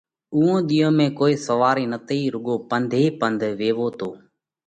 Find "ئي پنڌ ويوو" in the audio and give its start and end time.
2.99-3.87